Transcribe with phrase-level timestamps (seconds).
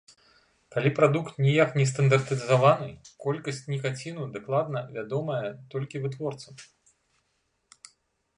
[0.75, 2.87] Калі прадукт ніяк не стандартызаваны,
[3.25, 6.55] колькасць нікаціну дакладна вядомая толькі вытворцам.